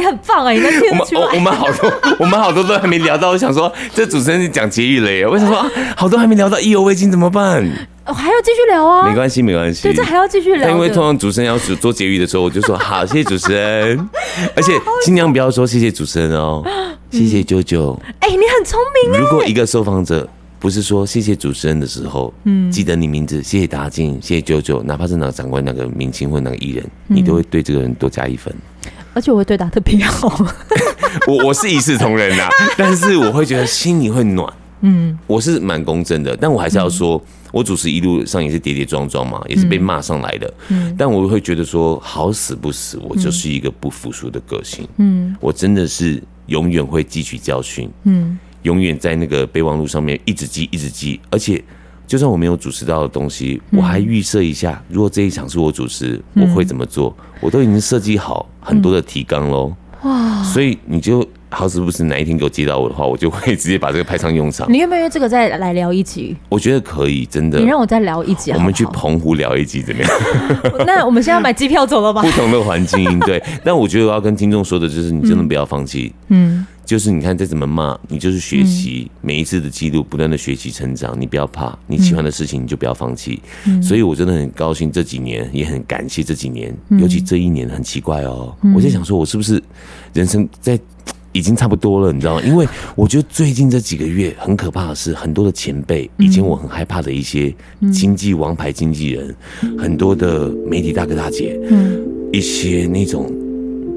[0.00, 0.50] 你很棒啊！
[0.50, 1.28] 你能听得出来？
[1.34, 5.26] 我们我们好多我们好多都还没聊到，我想说这主持人是讲结语了耶？
[5.26, 7.62] 为什么好多还没聊到意犹未尽怎么办？
[8.06, 9.08] 我还要继续聊啊！
[9.08, 10.70] 没关系没关系，对，这还要继续聊。
[10.70, 14.08] 因为通常主持人要做结语的时候，我就说好，谢谢主持人，
[14.56, 14.72] 而且
[15.04, 16.64] 尽量不要说谢谢主持人哦，
[17.10, 17.96] 谢谢舅舅。
[18.20, 19.20] 哎，你很聪明。
[19.20, 20.26] 如果一个受访者。
[20.60, 28.54] 不是说谢谢主持人的时候，嗯，记得你名字，谢谢达静，谢谢九九，哪怕是哪个长官、哪个明星或哪个艺人，你都会对这个人多加一分。
[29.14, 30.28] 而且我会对他特别好。
[31.26, 34.52] 我我是一视同仁呐， 但是我会觉得心里会暖。
[34.82, 40.54] 嗯，我是蛮公正的，但我还是要说，我主持一路上也是跌跌撞撞嘛，也是被骂上来的。
[40.68, 44.88] 嗯，但我会觉得说，好死不死，我就是一个不服输的个性。
[44.96, 47.90] 嗯，我真的是永远会汲取教训。
[48.04, 48.38] 嗯。
[48.62, 51.64] 永远在那个备忘录上面一直记，一直记，而且
[52.10, 57.16] 就算我没有主持到的东西，我还预设一下，如果这一场是我主持，我会怎么做？
[57.38, 59.72] 我都已经设计好很多的提纲喽。
[60.02, 60.42] 哇！
[60.42, 64.66] 所以你就好死不死哪一天给我接到我的话，我就会直接把这个派上用场。
[64.72, 66.36] 你愿不愿意这个再来聊一集？
[66.48, 67.60] 我觉得可以，真的。
[67.60, 68.60] 你让我再聊一集好好？
[68.60, 70.10] 我们去澎湖聊一集怎么样？
[70.84, 72.22] 那我们现在买机票走了吧？
[72.26, 73.40] 不同的环境，对。
[73.62, 76.12] 但我觉得我要跟听众说的就是，你真的不要放弃。
[76.26, 76.66] 嗯。
[76.90, 81.16] 就是你看再怎么骂，你就是学习每一次的记录，不断的学习成长。
[81.20, 83.40] 你不要怕，你喜欢的事情你就不要放弃。
[83.80, 88.52] 所以我真的很高兴这几年，也很感谢这几年，尤其这一年很奇怪哦。
[88.74, 89.62] 我在想说，我是不是
[90.12, 90.76] 人生在
[91.30, 92.12] 已经差不多了？
[92.12, 92.42] 你知道吗？
[92.44, 92.66] 因为
[92.96, 97.54] 我觉得最近这几个月很可怕的是，很多的前辈，以前我很害怕的一些
[97.92, 99.32] 经济王牌经纪人，
[99.78, 101.56] 很多的媒体大哥大姐，
[102.32, 103.32] 一些那种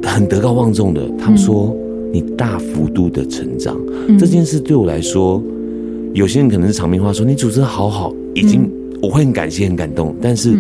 [0.04, 1.76] 很德高望重的，他们说。
[2.14, 3.76] 你大幅度的成长，
[4.20, 5.42] 这件事对我来说，
[6.14, 8.70] 有些人可能是场面话说你主持的好好，已经
[9.02, 10.56] 我会很感谢很感动，但是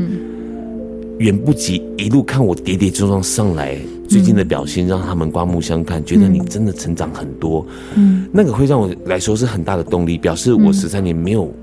[1.19, 3.77] 远不及一路看我跌跌撞撞上来，
[4.09, 11.53] 最近的表现让他们刮目相看，觉得你真的成长很多，嗯，那个会让我来说是很大的动力，表示我十三年没有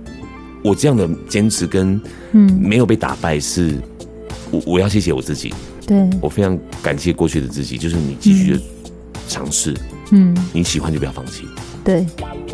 [0.62, 2.49] 我这样的坚持跟嗯。
[2.62, 3.74] 没有被打败，是
[4.53, 5.53] 我我要谢谢我自己，
[5.84, 6.09] 对。
[6.20, 8.61] 我非常感谢过去的自己，就是你继续的。
[9.31, 9.72] 尝试，
[10.11, 11.47] 嗯，你喜欢就不要放弃，
[11.91, 12.07] 对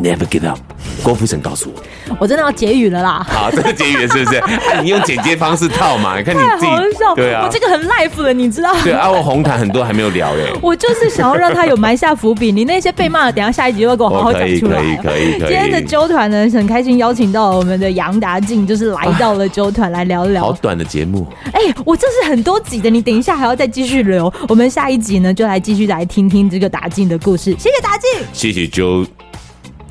[0.03, 0.59] ，Never give up。
[1.03, 1.83] 郭富城告诉我。
[2.19, 3.27] 我真的要结语了啦。
[3.29, 4.37] 好，这个结语是不是？
[4.41, 6.17] 啊、你用剪接方式套嘛？
[6.17, 8.73] 你看你自己，对啊，我这个很 life 的，你知道？
[8.83, 10.53] 对啊，我红毯很多还没有聊耶。
[10.63, 14.79] 我就是想要让他有埋下伏笔，你那些被骂的，等下下一集就会给我好好讲出来。
[14.79, 15.49] 可以，可以，可以。
[15.49, 20.45] 今天的啾团呢，很开心邀请到了我们的杨达静，就是来到了啾团来聊聊。
[20.45, 21.27] 好短的节目。
[21.53, 24.33] 哎、欸，我这是很多集的，你等一下还要再继续留。
[24.49, 27.55] 我们下一集呢，就来继续来听听这个达静的故事。
[27.59, 29.07] 谢谢达静，谢谢啾。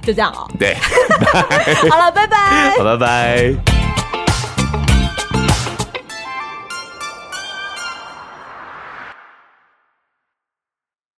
[0.05, 0.47] 就这样哦。
[0.59, 0.75] 对，
[1.89, 2.75] 好了，拜拜。
[2.77, 3.74] 好，拜拜。